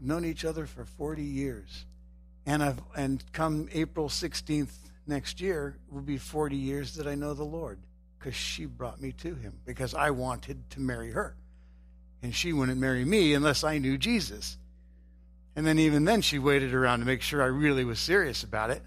[0.00, 1.84] known each other for 40 years.
[2.46, 4.72] And, I've, and come April 16th
[5.06, 7.78] next year, will be 40 years that I know the Lord
[8.18, 11.36] because she brought me to him because I wanted to marry her.
[12.22, 14.58] And she wouldn't marry me unless I knew Jesus.
[15.56, 18.70] And then, even then, she waited around to make sure I really was serious about
[18.70, 18.82] it.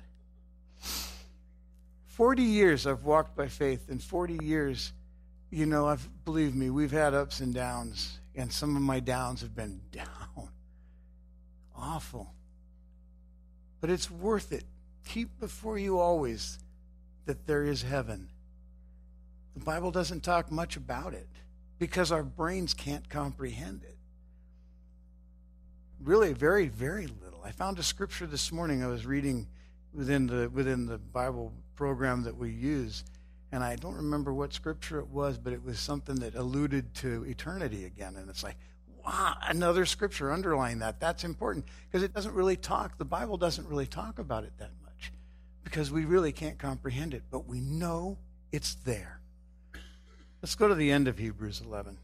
[2.05, 4.93] 40 years I've walked by faith, and 40 years,
[5.49, 9.41] you know, I've, believe me, we've had ups and downs, and some of my downs
[9.41, 10.22] have been down
[11.83, 12.33] awful.
[13.81, 14.63] But it's worth it.
[15.05, 16.57] Keep before you always
[17.25, 18.29] that there is heaven.
[19.55, 21.27] The Bible doesn't talk much about it
[21.79, 23.97] because our brains can't comprehend it.
[26.01, 27.41] Really, very, very little.
[27.43, 29.47] I found a scripture this morning I was reading
[29.93, 33.03] within the within the Bible program that we use,
[33.51, 37.23] and I don't remember what scripture it was, but it was something that alluded to
[37.25, 38.15] eternity again.
[38.15, 38.57] And it's like,
[39.05, 40.99] wow, another scripture underline that.
[40.99, 44.71] That's important because it doesn't really talk, the Bible doesn't really talk about it that
[44.83, 45.11] much
[45.63, 48.17] because we really can't comprehend it, but we know
[48.51, 49.19] it's there.
[50.41, 51.97] Let's go to the end of Hebrews 11.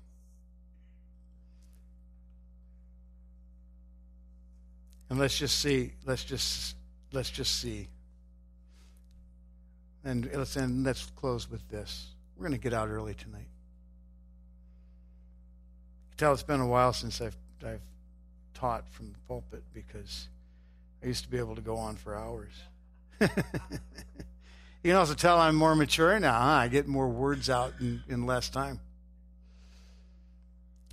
[5.09, 6.75] And let's just see, let's just
[7.11, 7.87] let's just see.
[10.05, 12.07] And let's end, let's close with this.
[12.37, 13.49] We're going to get out early tonight
[16.19, 17.81] tell it's been a while since I've, I've
[18.53, 20.27] taught from the pulpit because
[21.03, 22.53] I used to be able to go on for hours.
[24.83, 26.39] You can also tell I'm more mature now.
[26.39, 26.51] Huh?
[26.51, 28.79] I get more words out in, in less time.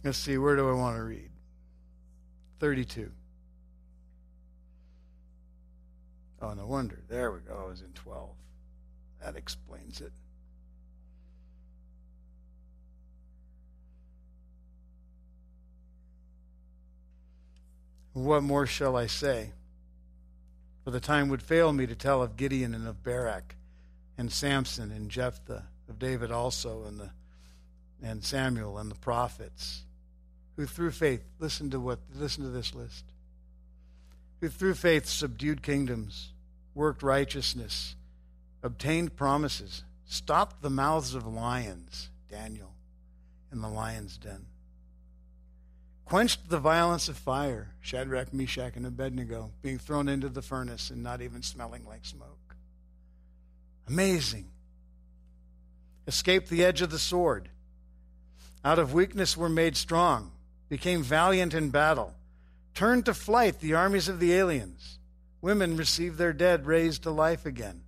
[0.02, 1.30] Let's see, where do I want to read?
[2.58, 3.10] 32.
[6.42, 7.00] Oh, no wonder.
[7.08, 7.62] There we go.
[7.64, 8.28] I was in 12.
[9.22, 10.12] That explains it.
[18.16, 19.50] What more shall I say?
[20.84, 23.56] For the time would fail me to tell of Gideon and of Barak
[24.16, 27.10] and Samson and Jephthah, of David also and the
[28.02, 29.82] and Samuel and the prophets,
[30.56, 33.04] who through faith listen to what listen to this list.
[34.40, 36.32] Who through faith subdued kingdoms,
[36.74, 37.96] worked righteousness,
[38.62, 42.72] obtained promises, stopped the mouths of lions, Daniel,
[43.52, 44.46] in the lion's den
[46.06, 51.02] quenched the violence of fire, Shadrach, Meshach, and Abednego, being thrown into the furnace and
[51.02, 52.54] not even smelling like smoke.
[53.88, 54.46] Amazing.
[56.06, 57.48] Escaped the edge of the sword.
[58.64, 60.30] Out of weakness were made strong,
[60.68, 62.14] became valiant in battle,
[62.72, 64.98] turned to flight the armies of the aliens.
[65.40, 67.82] Women received their dead raised to life again.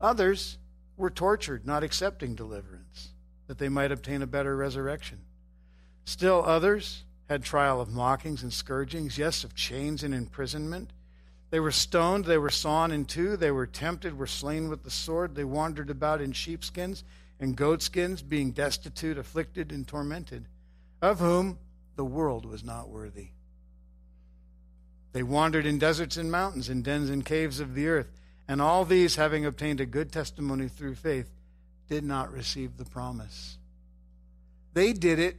[0.00, 0.58] Others
[0.96, 3.10] were tortured, not accepting deliverance,
[3.46, 5.18] that they might obtain a better resurrection.
[6.04, 10.90] Still others had trial of mockings and scourgings, yes, of chains and imprisonment.
[11.50, 14.90] They were stoned, they were sawn in two, they were tempted, were slain with the
[14.90, 17.04] sword, they wandered about in sheepskins
[17.40, 20.46] and goatskins, being destitute, afflicted, and tormented,
[21.00, 21.58] of whom
[21.96, 23.28] the world was not worthy.
[25.12, 28.10] They wandered in deserts and mountains, in dens and caves of the earth,
[28.46, 31.30] and all these, having obtained a good testimony through faith,
[31.88, 33.56] did not receive the promise.
[34.74, 35.36] They did it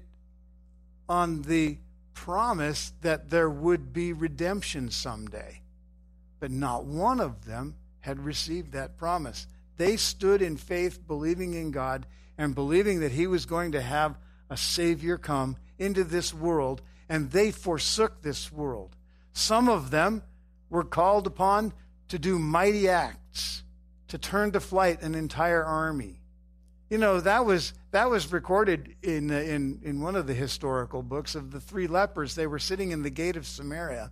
[1.09, 1.77] on the
[2.13, 5.61] promise that there would be redemption someday.
[6.39, 9.47] But not one of them had received that promise.
[9.77, 12.05] They stood in faith, believing in God
[12.37, 14.17] and believing that He was going to have
[14.49, 18.95] a Savior come into this world, and they forsook this world.
[19.33, 20.23] Some of them
[20.69, 21.73] were called upon
[22.09, 23.63] to do mighty acts,
[24.07, 26.21] to turn to flight an entire army.
[26.89, 31.35] You know, that was that was recorded in, in, in one of the historical books
[31.35, 32.35] of the three lepers.
[32.35, 34.11] They were sitting in the gate of Samaria,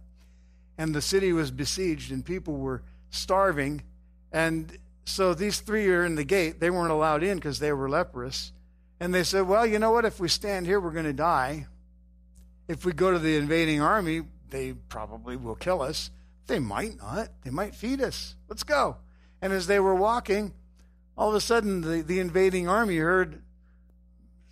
[0.77, 3.81] and the city was besieged, and people were starving.
[4.31, 6.59] And so these three are in the gate.
[6.59, 8.51] They weren't allowed in because they were leprous.
[8.99, 10.05] And they said, Well, you know what?
[10.05, 11.67] If we stand here, we're going to die.
[12.67, 16.11] If we go to the invading army, they probably will kill us.
[16.47, 17.29] They might not.
[17.43, 18.35] They might feed us.
[18.47, 18.97] Let's go.
[19.41, 20.53] And as they were walking,
[21.17, 23.41] all of a sudden the, the invading army heard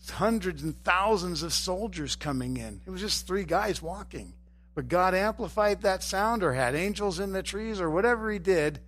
[0.09, 2.81] hundreds and thousands of soldiers coming in.
[2.85, 4.33] It was just three guys walking.
[4.73, 8.79] But God amplified that sound or had angels in the trees or whatever He did.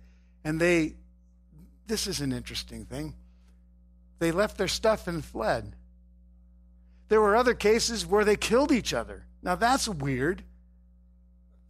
[0.44, 0.94] And they,
[1.86, 3.14] this is an interesting thing,
[4.18, 5.74] they left their stuff and fled.
[7.08, 9.24] There were other cases where they killed each other.
[9.42, 10.42] Now that's weird.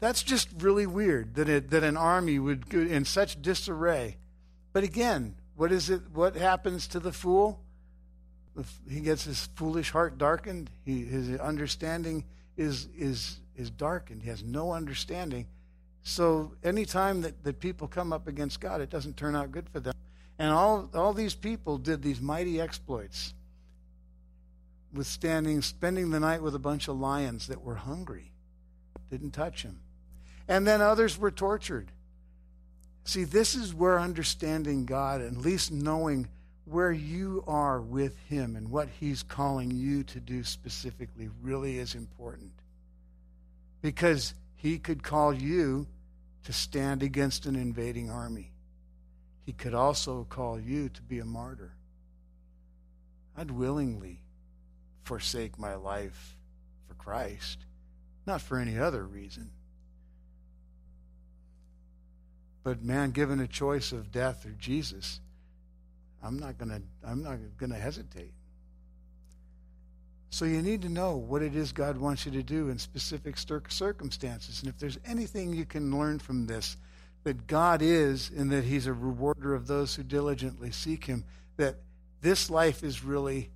[0.01, 4.17] That's just really weird that, it, that an army would in such disarray.
[4.73, 6.03] But again, what is it?
[6.15, 7.61] What happens to the fool?
[8.89, 10.71] he gets his foolish heart darkened.
[10.85, 12.25] He, his understanding
[12.57, 14.23] is, is, is darkened.
[14.23, 15.47] He has no understanding.
[16.03, 19.79] So anytime that, that people come up against God, it doesn't turn out good for
[19.79, 19.95] them.
[20.41, 23.35] And all, all these people did these mighty exploits,
[24.93, 28.33] withstanding, spending the night with a bunch of lions that were hungry,
[29.11, 29.81] didn't touch him.
[30.49, 31.93] And then others were tortured.
[33.05, 36.29] See, this is where understanding God, at least knowing
[36.65, 41.95] where you are with Him and what He's calling you to do specifically really is
[41.95, 42.53] important.
[43.81, 45.87] Because He could call you
[46.45, 48.53] to stand against an invading army,
[49.45, 51.73] He could also call you to be a martyr.
[53.37, 54.21] I'd willingly
[55.05, 56.37] forsake my life
[56.87, 57.65] for Christ,
[58.27, 59.51] not for any other reason.
[62.63, 65.21] But man, given a choice of death or Jesus,
[66.23, 67.39] I'm not to I'm not
[67.71, 68.33] to hesitate.
[70.31, 73.37] So you need to know what it is God wants you to do in specific
[73.39, 74.61] circumstances.
[74.61, 76.77] And if there's anything you can learn from this,
[77.25, 81.25] that God is and that he's a rewarder of those who diligently seek him,
[81.57, 81.77] that
[82.21, 83.51] this life is really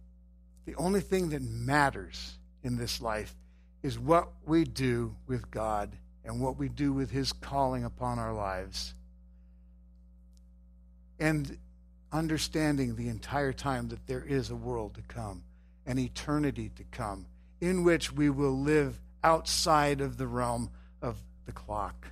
[0.64, 3.34] the only thing that matters in this life
[3.82, 8.33] is what we do with God and what we do with his calling upon our
[8.33, 8.95] lives.
[11.18, 11.59] And
[12.12, 15.45] understanding the entire time that there is a world to come,
[15.87, 17.27] an eternity to come,
[17.61, 20.70] in which we will live outside of the realm
[21.01, 21.16] of
[21.47, 22.09] the clock.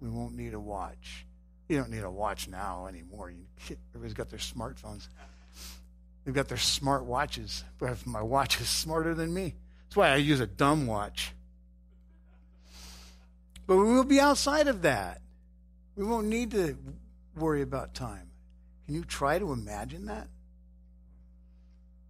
[0.00, 1.26] We won't need a watch.
[1.68, 3.32] You don't need a watch now anymore.
[3.94, 5.08] Everybody's got their smartphones.
[6.24, 7.64] They've got their smart watches.
[7.78, 9.54] But my watch is smarter than me.
[9.84, 11.32] That's why I use a dumb watch.
[13.66, 15.20] But we will be outside of that.
[15.96, 16.76] We won't need to
[17.36, 18.30] worry about time.
[18.86, 20.28] Can you try to imagine that?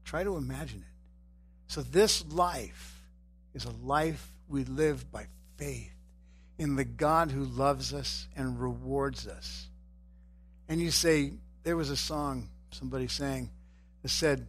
[0.05, 1.73] Try to imagine it.
[1.73, 3.03] So, this life
[3.55, 5.27] is a life we live by
[5.57, 5.93] faith
[6.59, 9.69] in the God who loves us and rewards us.
[10.69, 11.33] And you say,
[11.65, 13.51] there was a song somebody sang
[14.03, 14.47] that said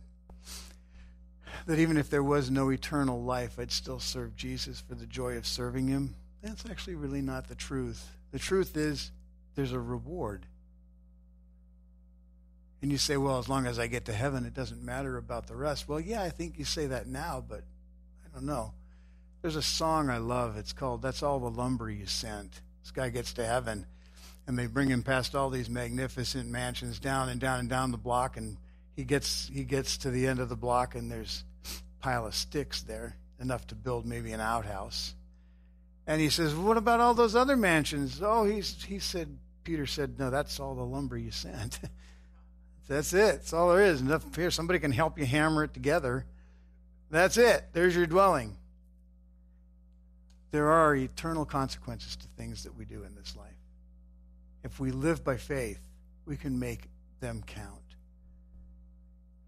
[1.65, 5.37] that even if there was no eternal life, I'd still serve Jesus for the joy
[5.37, 6.15] of serving him.
[6.43, 8.05] That's actually really not the truth.
[8.31, 9.11] The truth is,
[9.55, 10.45] there's a reward.
[12.81, 15.47] And you say, well, as long as I get to heaven, it doesn't matter about
[15.47, 15.87] the rest.
[15.87, 17.63] Well, yeah, I think you say that now, but
[18.25, 18.73] I don't know.
[19.41, 20.57] There's a song I love.
[20.57, 22.61] It's called That's All the Lumber You Sent.
[22.81, 23.85] This guy gets to heaven,
[24.45, 27.97] and they bring him past all these magnificent mansions down and down and down the
[27.97, 28.57] block, and
[28.97, 32.35] he gets he gets to the end of the block, and there's a pile of
[32.35, 35.15] sticks there, enough to build maybe an outhouse.
[36.05, 38.21] And he says, What about all those other mansions?
[38.21, 41.79] Oh, he's, he said, Peter said, No, that's all the lumber you sent.
[42.87, 43.35] that's it.
[43.35, 44.01] That's all there is.
[44.01, 44.51] Enough here.
[44.51, 46.25] Somebody can help you hammer it together.
[47.09, 47.65] That's it.
[47.73, 48.57] There's your dwelling.
[50.51, 53.49] There are eternal consequences to things that we do in this life.
[54.63, 55.79] If we live by faith,
[56.25, 56.89] we can make
[57.19, 57.69] them count.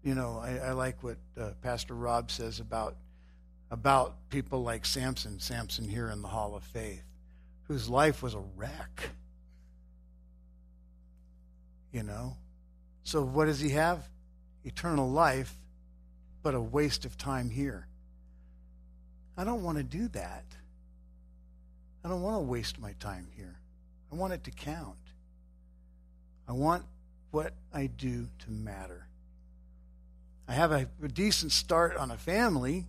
[0.02, 2.96] You know, I, I like what uh, Pastor Rob says about
[3.76, 7.04] about people like Samson, Samson here in the Hall of Faith,
[7.64, 9.10] whose life was a wreck.
[11.92, 12.38] You know?
[13.04, 14.08] So what does he have?
[14.64, 15.54] Eternal life,
[16.42, 17.86] but a waste of time here.
[19.36, 20.44] I don't want to do that.
[22.02, 23.58] I don't want to waste my time here.
[24.10, 24.96] I want it to count.
[26.48, 26.82] I want
[27.30, 29.06] what I do to matter.
[30.48, 32.86] I have a, decent start on a family,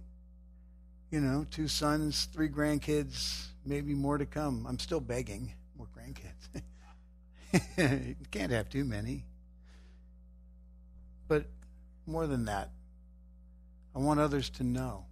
[1.11, 4.65] you know, two sons, three grandkids, maybe more to come.
[4.67, 6.61] I'm still begging more grandkids.
[7.77, 9.23] you can't have too many.
[11.27, 11.45] But
[12.05, 12.71] more than that,
[13.95, 15.05] I want others to know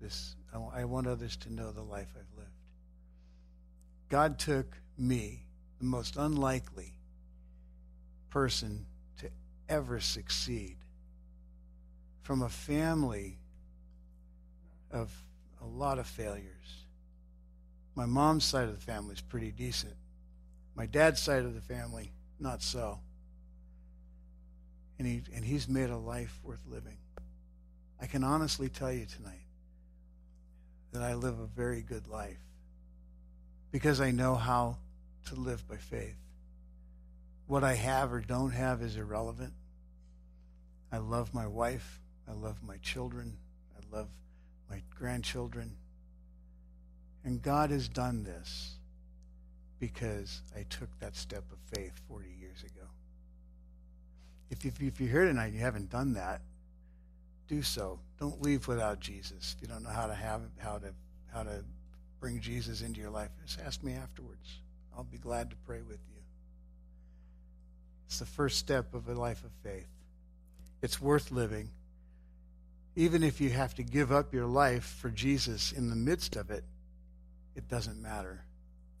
[0.00, 0.36] this.
[0.72, 2.50] I want others to know the life I've lived.
[4.08, 5.46] God took me,
[5.80, 6.94] the most unlikely
[8.30, 8.86] person
[9.18, 9.28] to
[9.68, 10.76] ever succeed,
[12.22, 13.38] from a family
[14.94, 15.12] of
[15.60, 16.86] a lot of failures.
[17.94, 19.94] My mom's side of the family is pretty decent.
[20.74, 23.00] My dad's side of the family, not so.
[24.98, 26.98] And, he, and he's made a life worth living.
[28.00, 29.46] I can honestly tell you tonight
[30.92, 32.38] that I live a very good life
[33.72, 34.78] because I know how
[35.26, 36.16] to live by faith.
[37.46, 39.52] What I have or don't have is irrelevant.
[40.92, 42.00] I love my wife.
[42.28, 43.36] I love my children.
[43.76, 44.08] I love
[44.70, 45.76] my grandchildren.
[47.24, 48.76] And God has done this
[49.80, 52.86] because I took that step of faith 40 years ago.
[54.50, 56.42] If, if, if you're here tonight and you haven't done that,
[57.48, 57.98] do so.
[58.18, 59.54] Don't leave without Jesus.
[59.56, 60.94] If you don't know how to have how to
[61.32, 61.64] how to
[62.20, 64.60] bring Jesus into your life, just ask me afterwards.
[64.96, 66.22] I'll be glad to pray with you.
[68.06, 69.88] It's the first step of a life of faith.
[70.82, 71.70] It's worth living
[72.96, 76.50] even if you have to give up your life for Jesus in the midst of
[76.50, 76.64] it,
[77.56, 78.44] it doesn't matter.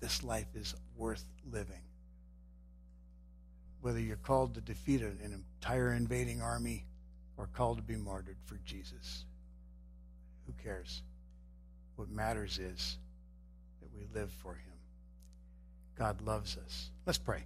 [0.00, 1.82] This life is worth living.
[3.80, 6.86] Whether you're called to defeat an entire invading army
[7.36, 9.24] or called to be martyred for Jesus,
[10.46, 11.02] who cares?
[11.96, 12.98] What matters is
[13.80, 14.72] that we live for him.
[15.96, 16.90] God loves us.
[17.06, 17.44] Let's pray.